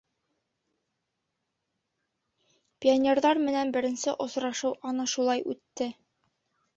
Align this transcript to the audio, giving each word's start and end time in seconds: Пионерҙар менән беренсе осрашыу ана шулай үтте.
Пионерҙар 2.85 3.41
менән 3.49 3.73
беренсе 3.75 4.15
осрашыу 4.25 4.73
ана 4.93 5.05
шулай 5.13 5.45
үтте. 5.55 5.89